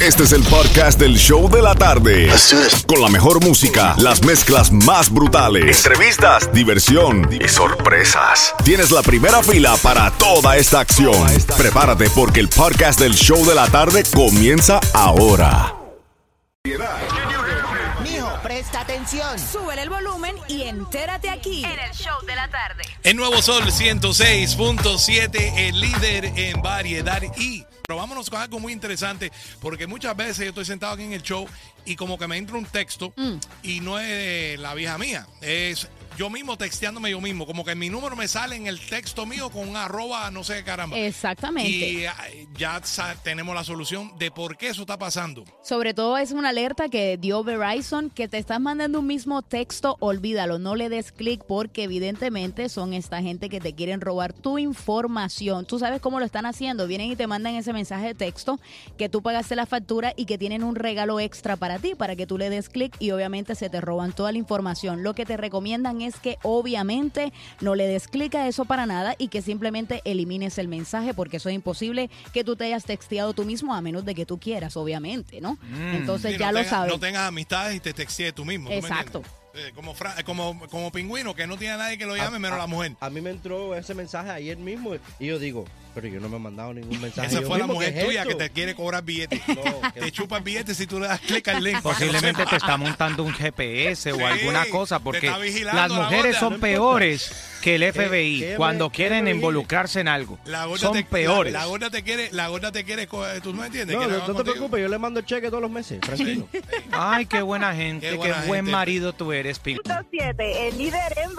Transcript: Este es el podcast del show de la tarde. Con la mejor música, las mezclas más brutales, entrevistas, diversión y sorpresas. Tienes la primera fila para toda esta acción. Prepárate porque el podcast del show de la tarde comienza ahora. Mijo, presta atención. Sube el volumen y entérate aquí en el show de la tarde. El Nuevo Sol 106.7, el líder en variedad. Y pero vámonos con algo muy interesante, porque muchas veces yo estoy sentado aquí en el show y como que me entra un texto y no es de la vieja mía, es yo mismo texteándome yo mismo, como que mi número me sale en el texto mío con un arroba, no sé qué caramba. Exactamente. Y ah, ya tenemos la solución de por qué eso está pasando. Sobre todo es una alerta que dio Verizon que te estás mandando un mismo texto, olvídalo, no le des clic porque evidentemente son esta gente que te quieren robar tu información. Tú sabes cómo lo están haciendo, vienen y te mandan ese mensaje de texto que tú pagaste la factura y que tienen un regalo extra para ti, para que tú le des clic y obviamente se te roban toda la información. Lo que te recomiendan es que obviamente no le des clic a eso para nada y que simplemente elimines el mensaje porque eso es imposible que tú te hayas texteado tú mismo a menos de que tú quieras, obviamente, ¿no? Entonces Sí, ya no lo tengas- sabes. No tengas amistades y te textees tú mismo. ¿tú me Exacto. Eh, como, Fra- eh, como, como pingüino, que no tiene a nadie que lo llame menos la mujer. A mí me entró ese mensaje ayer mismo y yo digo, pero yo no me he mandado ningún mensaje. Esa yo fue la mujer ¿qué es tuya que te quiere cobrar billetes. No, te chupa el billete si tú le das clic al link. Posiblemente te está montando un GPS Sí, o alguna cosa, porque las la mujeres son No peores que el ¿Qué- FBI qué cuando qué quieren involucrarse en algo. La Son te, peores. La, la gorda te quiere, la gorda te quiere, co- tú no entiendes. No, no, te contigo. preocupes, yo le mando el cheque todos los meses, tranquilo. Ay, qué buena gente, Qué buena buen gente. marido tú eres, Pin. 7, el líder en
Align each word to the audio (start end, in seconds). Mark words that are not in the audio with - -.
Este 0.00 0.22
es 0.22 0.32
el 0.32 0.44
podcast 0.44 1.00
del 1.00 1.16
show 1.18 1.50
de 1.50 1.60
la 1.60 1.74
tarde. 1.74 2.30
Con 2.86 3.02
la 3.02 3.08
mejor 3.08 3.42
música, 3.44 3.96
las 3.98 4.22
mezclas 4.22 4.70
más 4.70 5.10
brutales, 5.12 5.84
entrevistas, 5.84 6.52
diversión 6.52 7.28
y 7.32 7.48
sorpresas. 7.48 8.54
Tienes 8.64 8.92
la 8.92 9.02
primera 9.02 9.42
fila 9.42 9.76
para 9.82 10.12
toda 10.12 10.56
esta 10.56 10.78
acción. 10.78 11.26
Prepárate 11.56 12.08
porque 12.10 12.38
el 12.38 12.48
podcast 12.48 13.00
del 13.00 13.14
show 13.14 13.44
de 13.44 13.56
la 13.56 13.66
tarde 13.66 14.04
comienza 14.14 14.78
ahora. 14.94 15.74
Mijo, 18.04 18.38
presta 18.44 18.82
atención. 18.82 19.36
Sube 19.36 19.82
el 19.82 19.90
volumen 19.90 20.36
y 20.46 20.62
entérate 20.62 21.28
aquí 21.28 21.64
en 21.64 21.78
el 21.78 21.92
show 21.92 22.24
de 22.24 22.36
la 22.36 22.48
tarde. 22.48 22.84
El 23.02 23.16
Nuevo 23.16 23.42
Sol 23.42 23.64
106.7, 23.64 25.54
el 25.56 25.80
líder 25.80 26.26
en 26.36 26.62
variedad. 26.62 27.20
Y 27.36 27.66
pero 27.88 28.00
vámonos 28.00 28.28
con 28.28 28.38
algo 28.38 28.60
muy 28.60 28.74
interesante, 28.74 29.32
porque 29.62 29.86
muchas 29.86 30.14
veces 30.14 30.40
yo 30.40 30.48
estoy 30.50 30.66
sentado 30.66 30.92
aquí 30.92 31.04
en 31.04 31.14
el 31.14 31.22
show 31.22 31.46
y 31.86 31.96
como 31.96 32.18
que 32.18 32.28
me 32.28 32.36
entra 32.36 32.58
un 32.58 32.66
texto 32.66 33.14
y 33.62 33.80
no 33.80 33.98
es 33.98 34.06
de 34.06 34.56
la 34.58 34.74
vieja 34.74 34.98
mía, 34.98 35.26
es 35.40 35.88
yo 36.18 36.30
mismo 36.30 36.58
texteándome 36.58 37.12
yo 37.12 37.20
mismo, 37.20 37.46
como 37.46 37.64
que 37.64 37.76
mi 37.76 37.90
número 37.90 38.16
me 38.16 38.26
sale 38.26 38.56
en 38.56 38.66
el 38.66 38.80
texto 38.80 39.24
mío 39.24 39.50
con 39.50 39.68
un 39.68 39.76
arroba, 39.76 40.32
no 40.32 40.42
sé 40.42 40.56
qué 40.56 40.64
caramba. 40.64 40.98
Exactamente. 40.98 41.70
Y 41.70 42.06
ah, 42.06 42.16
ya 42.56 42.82
tenemos 43.22 43.54
la 43.54 43.62
solución 43.62 44.18
de 44.18 44.32
por 44.32 44.56
qué 44.56 44.70
eso 44.70 44.80
está 44.80 44.98
pasando. 44.98 45.44
Sobre 45.62 45.94
todo 45.94 46.18
es 46.18 46.32
una 46.32 46.48
alerta 46.48 46.88
que 46.88 47.16
dio 47.18 47.44
Verizon 47.44 48.10
que 48.10 48.26
te 48.26 48.38
estás 48.38 48.58
mandando 48.58 48.98
un 48.98 49.06
mismo 49.06 49.42
texto, 49.42 49.96
olvídalo, 50.00 50.58
no 50.58 50.74
le 50.74 50.88
des 50.88 51.12
clic 51.12 51.44
porque 51.46 51.84
evidentemente 51.84 52.68
son 52.68 52.94
esta 52.94 53.22
gente 53.22 53.48
que 53.48 53.60
te 53.60 53.76
quieren 53.76 54.00
robar 54.00 54.32
tu 54.32 54.58
información. 54.58 55.66
Tú 55.66 55.78
sabes 55.78 56.00
cómo 56.00 56.18
lo 56.18 56.24
están 56.24 56.46
haciendo, 56.46 56.88
vienen 56.88 57.12
y 57.12 57.16
te 57.16 57.28
mandan 57.28 57.54
ese 57.54 57.72
mensaje 57.72 58.08
de 58.08 58.14
texto 58.16 58.58
que 58.96 59.08
tú 59.08 59.22
pagaste 59.22 59.54
la 59.54 59.66
factura 59.66 60.14
y 60.16 60.24
que 60.24 60.36
tienen 60.36 60.64
un 60.64 60.74
regalo 60.74 61.20
extra 61.20 61.54
para 61.54 61.78
ti, 61.78 61.94
para 61.94 62.16
que 62.16 62.26
tú 62.26 62.38
le 62.38 62.50
des 62.50 62.68
clic 62.68 62.96
y 62.98 63.12
obviamente 63.12 63.54
se 63.54 63.70
te 63.70 63.80
roban 63.80 64.12
toda 64.12 64.32
la 64.32 64.38
información. 64.38 65.04
Lo 65.04 65.14
que 65.14 65.24
te 65.24 65.36
recomiendan 65.36 66.00
es 66.00 66.07
que 66.16 66.38
obviamente 66.42 67.32
no 67.60 67.74
le 67.74 67.86
des 67.86 68.08
clic 68.08 68.34
a 68.34 68.46
eso 68.48 68.64
para 68.64 68.86
nada 68.86 69.14
y 69.18 69.28
que 69.28 69.42
simplemente 69.42 70.00
elimines 70.04 70.58
el 70.58 70.68
mensaje 70.68 71.14
porque 71.14 71.38
eso 71.38 71.48
es 71.48 71.54
imposible 71.54 72.10
que 72.32 72.44
tú 72.44 72.56
te 72.56 72.64
hayas 72.64 72.84
texteado 72.84 73.32
tú 73.32 73.44
mismo 73.44 73.74
a 73.74 73.80
menos 73.80 74.04
de 74.04 74.14
que 74.14 74.26
tú 74.26 74.38
quieras, 74.38 74.76
obviamente, 74.76 75.40
¿no? 75.40 75.58
Entonces 75.92 76.32
Sí, 76.32 76.38
ya 76.38 76.46
no 76.46 76.52
lo 76.52 76.58
tengas- 76.60 76.70
sabes. 76.70 76.92
No 76.92 77.00
tengas 77.00 77.28
amistades 77.28 77.76
y 77.76 77.80
te 77.80 77.92
textees 77.92 78.34
tú 78.34 78.44
mismo. 78.44 78.66
¿tú 78.68 78.72
me 78.74 78.78
Exacto. 78.78 79.22
Eh, 79.54 79.72
como, 79.74 79.92
Fra- 79.94 80.14
eh, 80.18 80.24
como, 80.24 80.60
como 80.68 80.92
pingüino, 80.92 81.34
que 81.34 81.46
no 81.46 81.56
tiene 81.56 81.74
a 81.74 81.76
nadie 81.78 81.98
que 81.98 82.06
lo 82.06 82.14
llame 82.16 82.38
menos 82.38 82.58
la 82.58 82.66
mujer. 82.68 82.92
A 83.00 83.10
mí 83.10 83.20
me 83.20 83.30
entró 83.30 83.74
ese 83.74 83.92
mensaje 83.94 84.30
ayer 84.30 84.56
mismo 84.56 84.90
y 85.18 85.26
yo 85.26 85.38
digo, 85.40 85.64
pero 86.00 86.14
yo 86.14 86.20
no 86.20 86.28
me 86.28 86.36
he 86.36 86.40
mandado 86.40 86.72
ningún 86.74 87.00
mensaje. 87.00 87.26
Esa 87.28 87.40
yo 87.40 87.46
fue 87.48 87.58
la 87.58 87.66
mujer 87.66 87.92
¿qué 87.92 88.00
es 88.00 88.06
tuya 88.06 88.24
que 88.24 88.34
te 88.36 88.50
quiere 88.50 88.74
cobrar 88.74 89.02
billetes. 89.02 89.40
No, 89.48 89.92
te 89.92 90.12
chupa 90.12 90.36
el 90.38 90.44
billete 90.44 90.74
si 90.74 90.86
tú 90.86 91.00
le 91.00 91.08
das 91.08 91.20
clic 91.20 91.48
al 91.48 91.62
link. 91.64 91.80
Posiblemente 91.82 92.46
te 92.46 92.56
está 92.56 92.76
montando 92.76 93.24
un 93.24 93.32
GPS 93.34 94.12
Sí, 94.12 94.22
o 94.22 94.24
alguna 94.26 94.66
cosa, 94.66 95.00
porque 95.00 95.26
las 95.28 95.74
la 95.74 95.88
mujeres 95.88 96.36
son 96.36 96.54
No 96.54 96.60
peores 96.60 97.32
que 97.62 97.74
el 97.74 97.80
¿Qué- 97.82 97.92
FBI 97.92 98.38
qué 98.40 98.54
cuando 98.56 98.90
qué 98.90 98.96
quieren 98.98 99.26
involucrarse 99.26 99.98
en 100.00 100.06
algo. 100.08 100.38
La 100.44 100.66
Son 100.76 100.92
te, 100.92 101.02
peores. 101.02 101.52
La, 101.52 101.60
la 101.60 101.66
gorda 101.66 101.90
te 101.90 102.04
quiere, 102.04 102.28
la 102.30 102.46
gorda 102.48 102.70
te 102.70 102.84
quiere, 102.84 103.08
co- 103.08 103.24
tú 103.42 103.52
no 103.52 103.64
entiendes. 103.64 103.96
No, 103.96 104.06
no, 104.06 104.14
te 104.20 104.20
contigo. 104.32 104.44
preocupes, 104.44 104.80
yo 104.82 104.88
le 104.88 104.98
mando 104.98 105.18
el 105.18 105.26
cheque 105.26 105.48
todos 105.48 105.62
los 105.62 105.70
meses, 105.70 106.00
tranquilo. 106.00 106.48
Ay, 106.92 107.26
qué 107.26 107.42
buena 107.42 107.74
gente, 107.74 108.10
Qué 108.10 108.16
buena 108.16 108.42
buen 108.46 108.60
gente. 108.60 108.70
marido 108.72 109.12
tú 109.12 109.32
eres, 109.32 109.58
Pin. 109.58 109.78
7, 110.10 110.68
el 110.68 110.78
líder 110.78 111.14
en 111.24 111.34